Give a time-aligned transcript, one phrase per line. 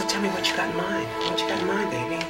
[0.00, 1.06] So tell me what you got in mind.
[1.28, 2.24] What you got in mind, baby?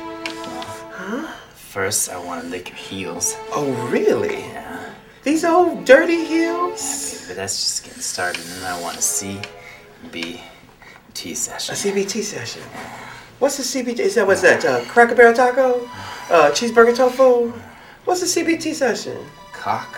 [0.91, 1.33] Huh?
[1.55, 3.37] First, I want to lick your heels.
[3.53, 4.41] Oh, really?
[4.41, 4.93] Yeah.
[5.23, 7.13] These old dirty heels?
[7.15, 10.41] Yeah, But that's just getting started, and then I want a CBT
[11.37, 11.73] session.
[11.73, 12.63] A CBT session.
[13.39, 14.01] What's the CBT?
[14.01, 14.65] Is that what's that?
[14.65, 15.85] Uh, Cracker Barrel taco?
[16.29, 17.53] Uh, cheeseburger tofu?
[18.05, 19.17] What's the CBT session?
[19.53, 19.97] Cock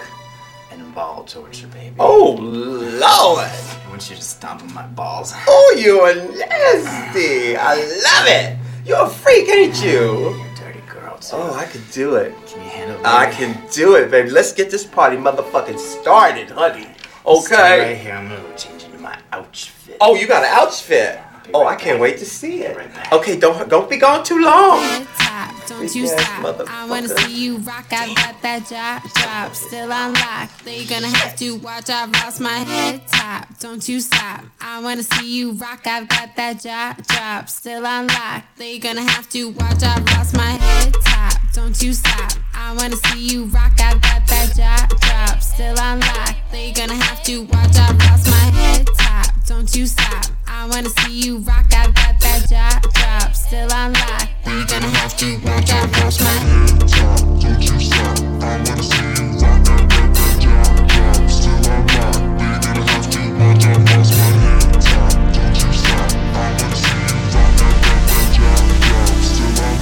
[0.73, 1.97] and ball torture, baby.
[1.99, 3.82] Oh Lord!
[4.03, 5.33] Want you to stomp on my balls.
[5.47, 7.57] Oh, you are nasty!
[7.57, 8.59] I love it.
[8.85, 10.35] You're a freak, ain't you?
[10.35, 11.17] You dirty girl.
[11.19, 11.37] Too.
[11.37, 12.35] Oh, I can do it.
[12.49, 13.07] Can you handle it?
[13.07, 14.31] I can do it, baby.
[14.31, 16.83] Let's get this party motherfucking started, honey.
[16.83, 16.89] Stay
[17.23, 17.95] right Okay.
[18.03, 18.15] here.
[18.15, 19.99] I'm gonna go change into my outfit.
[20.01, 21.21] Oh, you got an outfit.
[21.45, 22.03] Be Oh, right I can't back.
[22.03, 22.77] wait to see it.
[22.77, 23.13] Right back.
[23.13, 24.81] Okay, don't don't be gone too long.
[24.81, 26.69] Head top, don't you Big ass stop.
[26.69, 27.27] I wanna motherfucker.
[27.27, 27.87] see you rock.
[27.93, 30.51] I've got that drop, drop, still on lock.
[30.65, 31.91] They gonna have to watch.
[31.91, 33.47] I've lost my head top.
[33.61, 34.45] Don't you stop.
[34.61, 35.87] I wanna see you rock.
[35.87, 38.45] I've got that drop, drop, still on lock.
[38.57, 39.83] They gonna have to watch.
[39.83, 41.33] I've lost my head top.
[41.55, 42.33] Don't you stop.
[42.55, 43.73] I wanna see you rock.
[43.81, 46.35] I've got that drop, drop, still on lock.
[46.51, 47.77] They gonna have to watch.
[47.77, 49.27] I've lost my head top.
[49.47, 50.27] Don't you stop.
[50.55, 51.67] I wanna see you rock.
[51.73, 54.29] I've got that drop, drop, still on lock.
[54.45, 55.71] They gonna have to watch.
[55.71, 56.79] I've lost my head
[64.13, 66.13] my head top, don't you stop.
[66.13, 67.97] I wanna see you rock, I that
[68.53, 69.81] drop, Still gonna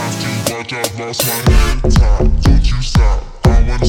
[0.00, 0.98] have to watch out.
[0.98, 3.37] Watch my head drop, still on lock.
[3.68, 3.84] But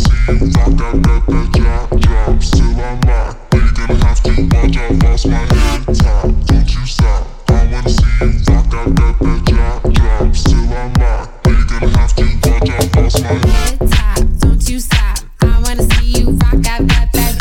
[3.62, 7.28] you gonna have to watch, I lost my head top, don't you stop.
[7.48, 11.44] I wanna see you rock, I got that drop, drop, still on lock.
[11.44, 14.20] But gonna have to watch, I lost my head top.
[14.40, 15.20] Don't you stop.
[15.42, 16.54] I wanna see you rock.
[16.54, 17.39] I've that drop,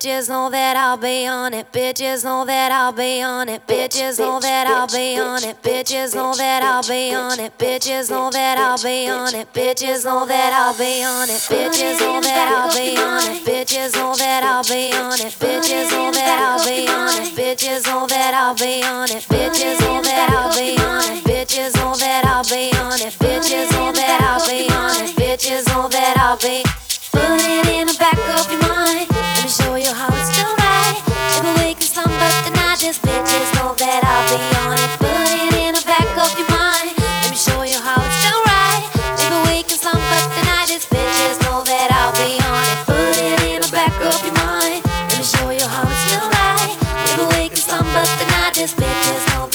[0.00, 4.18] bitches know that I'll be on it, bitches know that I'll be on it, bitches
[4.18, 8.30] know that I'll be on it, bitches know that I'll be on it, bitches know
[8.30, 12.48] that I'll be on it, bitches know that I'll be on it, bitches know that
[12.48, 16.64] I'll be on it, bitches know that I'll be on it, bitches know that I'll
[16.64, 20.80] be on it, bitches know that I'll be on it, bitches know that I'll be
[20.80, 24.96] on it, bitches know that I'll be on it, bitches know that I'll be on
[25.04, 26.64] it, bitches know that I'll be
[27.12, 29.09] Put it in the back of your mind.
[32.90, 34.34] these bitches know that I'll be
[34.66, 34.90] on it.
[34.98, 36.90] Put it in the back of your mind.
[37.22, 38.82] Let me show you how it's done right.
[39.14, 42.78] Tonight these bitches know that I'll be on it.
[42.90, 44.82] Put it in the back of your mind.
[44.82, 46.74] Let me show you how it's done right.
[47.14, 49.46] Tonight these bitches know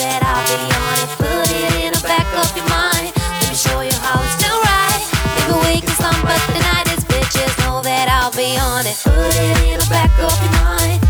[7.84, 8.96] that I'll be on it.
[9.04, 11.05] Put it in the back of your mind.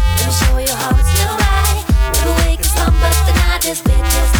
[3.75, 4.34] this bitch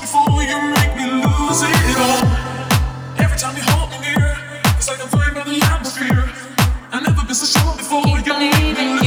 [0.00, 0.42] before.
[0.42, 2.26] You make me lose it all.
[3.18, 4.36] Every time you hold me here,
[4.76, 6.24] it's like I'm playing by the atmosphere.
[6.92, 8.99] I never been so short before, you're leaving me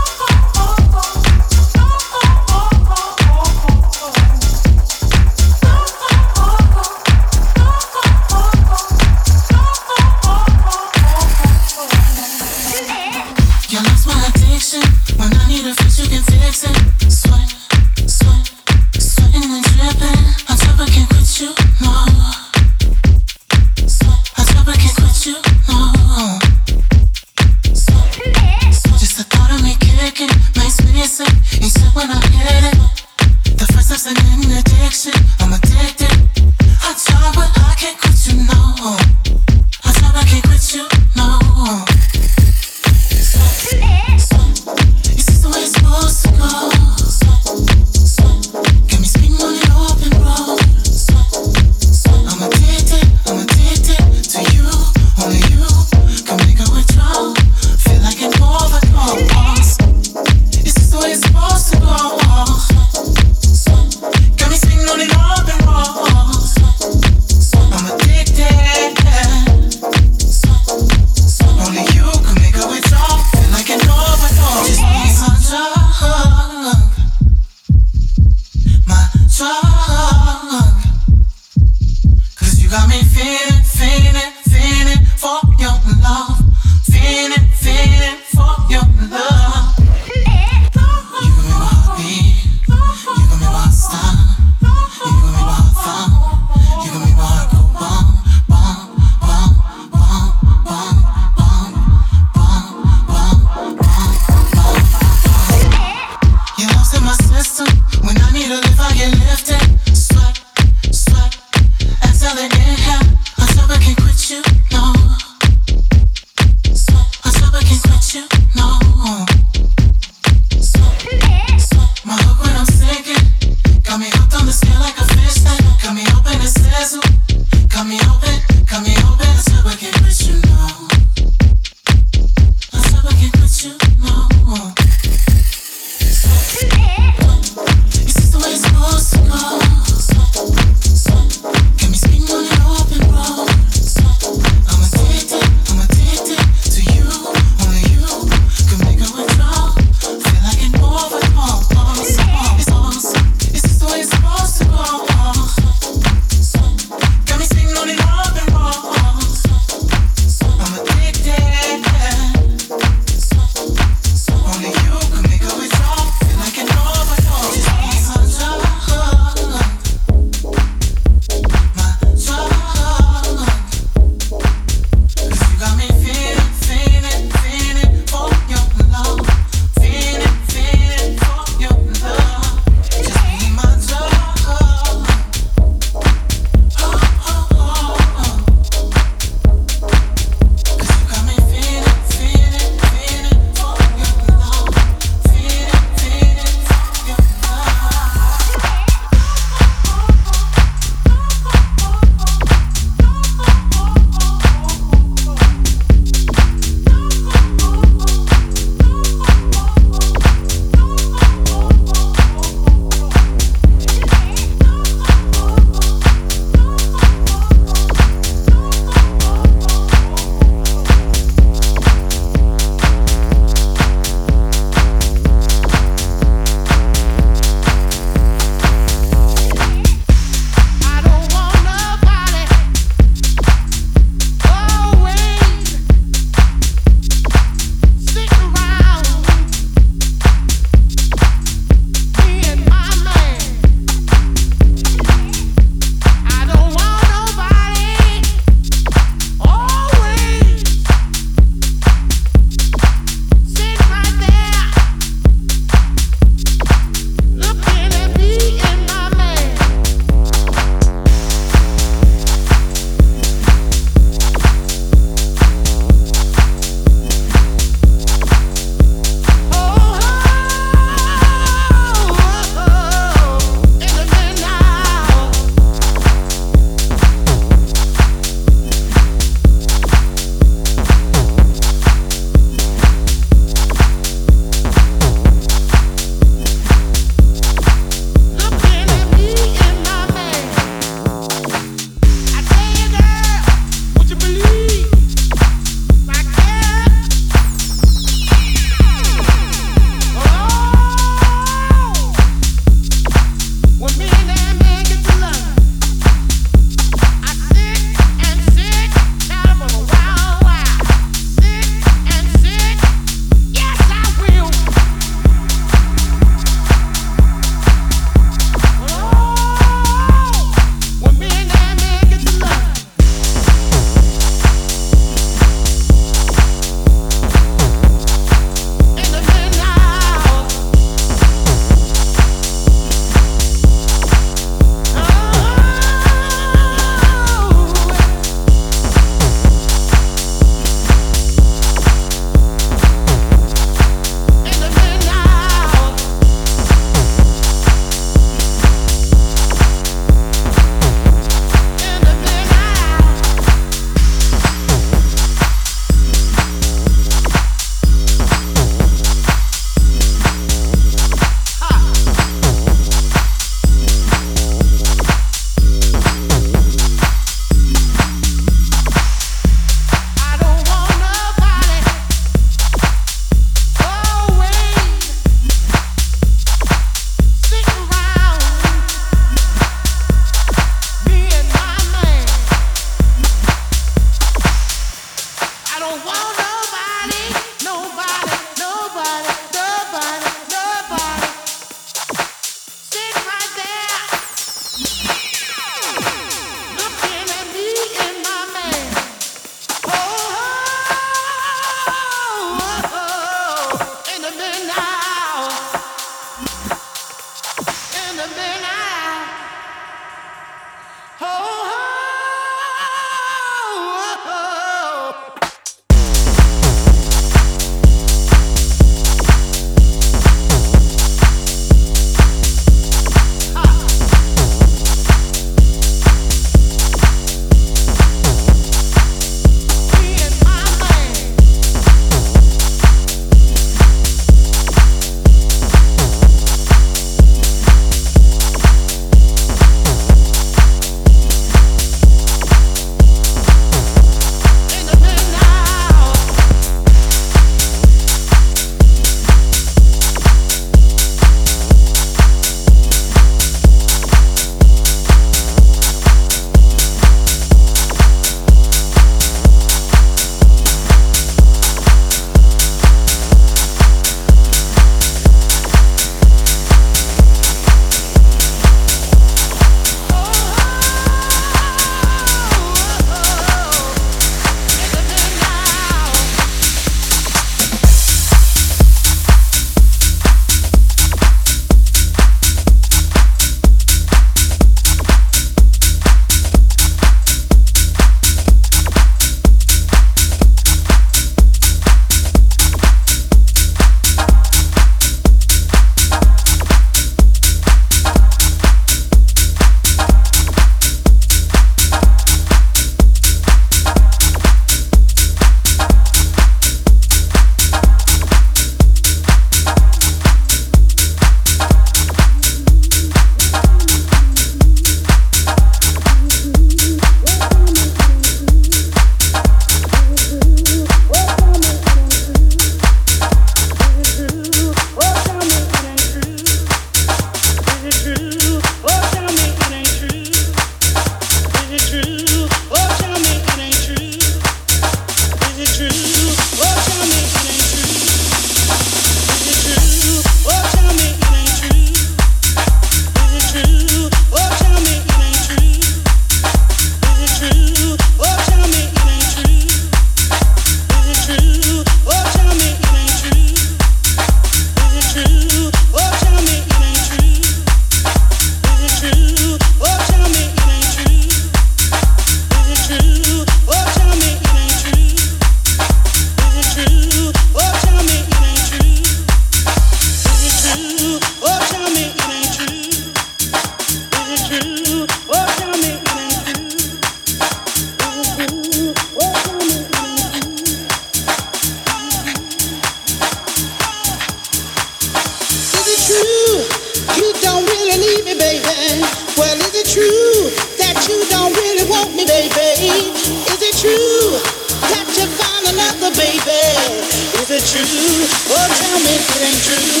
[599.11, 600.00] different too.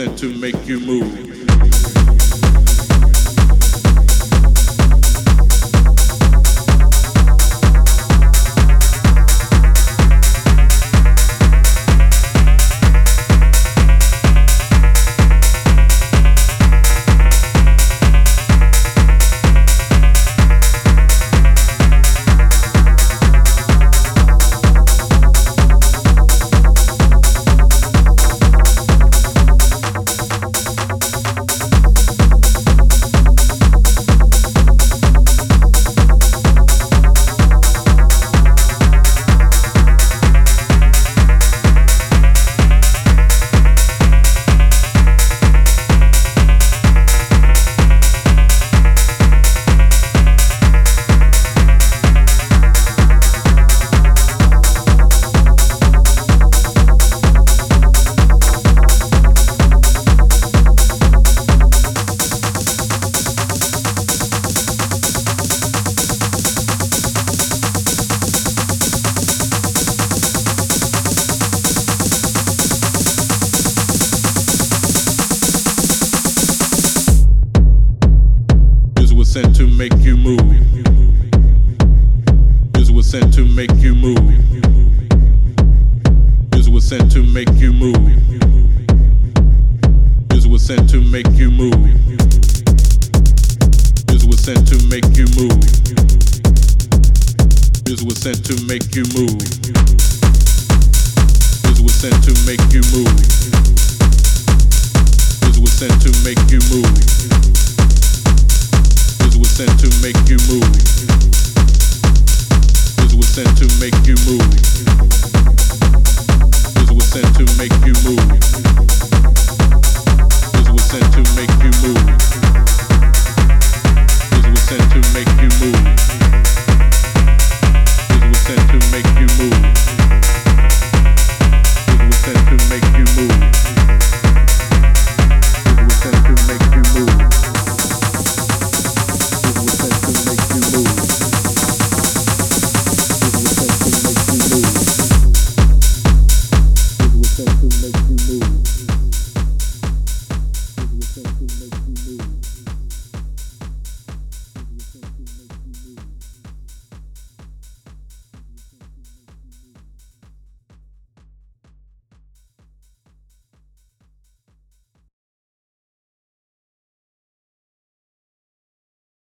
[0.00, 1.39] sent to make you move.